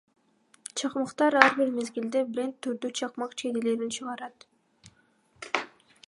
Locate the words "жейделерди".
3.41-3.91